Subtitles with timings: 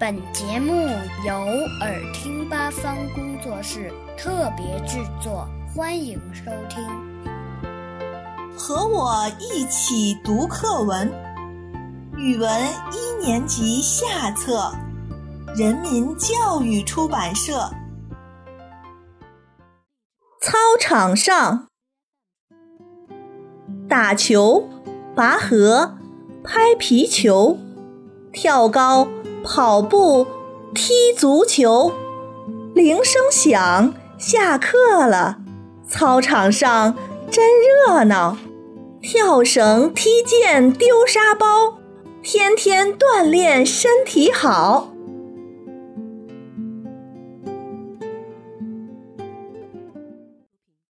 [0.00, 0.88] 本节目
[1.26, 1.34] 由
[1.82, 6.82] 耳听八方工作室特别制作，欢迎收听。
[8.56, 11.12] 和我一起读课文，
[12.16, 12.50] 语文
[12.90, 14.72] 一年级下册，
[15.54, 17.70] 人民教育出版社。
[20.40, 21.68] 操场上，
[23.86, 24.66] 打球、
[25.14, 25.98] 拔河、
[26.42, 27.58] 拍皮球、
[28.32, 29.06] 跳高。
[29.42, 30.26] 跑步、
[30.74, 31.92] 踢足球，
[32.74, 35.38] 铃声响，下课了。
[35.88, 36.94] 操场上
[37.30, 38.36] 真热闹，
[39.02, 41.78] 跳绳、踢毽、丢沙包，
[42.22, 44.90] 天天锻炼身体好。